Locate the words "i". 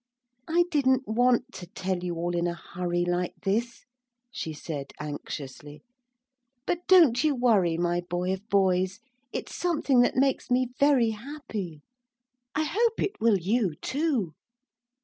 0.47-0.63, 12.55-12.63